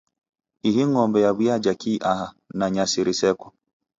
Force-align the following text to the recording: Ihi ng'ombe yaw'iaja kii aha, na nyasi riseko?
Ihi 0.67 0.83
ng'ombe 0.91 1.19
yaw'iaja 1.25 1.73
kii 1.81 2.03
aha, 2.11 2.27
na 2.57 2.65
nyasi 2.73 2.99
riseko? 3.07 3.47